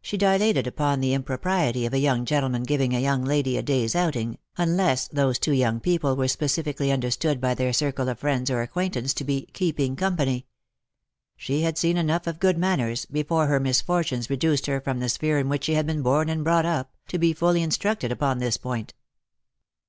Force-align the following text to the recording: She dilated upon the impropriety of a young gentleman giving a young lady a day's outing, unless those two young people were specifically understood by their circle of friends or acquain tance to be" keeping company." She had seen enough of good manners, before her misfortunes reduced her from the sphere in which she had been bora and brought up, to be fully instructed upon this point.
She 0.00 0.16
dilated 0.16 0.68
upon 0.68 1.00
the 1.00 1.14
impropriety 1.14 1.84
of 1.84 1.92
a 1.92 1.98
young 1.98 2.24
gentleman 2.24 2.62
giving 2.62 2.94
a 2.94 3.00
young 3.00 3.24
lady 3.24 3.56
a 3.58 3.62
day's 3.64 3.96
outing, 3.96 4.38
unless 4.56 5.08
those 5.08 5.36
two 5.36 5.50
young 5.50 5.80
people 5.80 6.14
were 6.14 6.28
specifically 6.28 6.92
understood 6.92 7.40
by 7.40 7.54
their 7.54 7.72
circle 7.72 8.08
of 8.08 8.20
friends 8.20 8.52
or 8.52 8.62
acquain 8.64 8.92
tance 8.92 9.12
to 9.14 9.24
be" 9.24 9.46
keeping 9.52 9.96
company." 9.96 10.46
She 11.36 11.62
had 11.62 11.76
seen 11.76 11.96
enough 11.96 12.28
of 12.28 12.38
good 12.38 12.56
manners, 12.56 13.04
before 13.06 13.48
her 13.48 13.58
misfortunes 13.58 14.30
reduced 14.30 14.66
her 14.66 14.80
from 14.80 15.00
the 15.00 15.08
sphere 15.08 15.40
in 15.40 15.48
which 15.48 15.64
she 15.64 15.74
had 15.74 15.86
been 15.88 16.02
bora 16.02 16.28
and 16.28 16.44
brought 16.44 16.66
up, 16.66 16.92
to 17.08 17.18
be 17.18 17.32
fully 17.32 17.60
instructed 17.60 18.12
upon 18.12 18.38
this 18.38 18.56
point. 18.56 18.94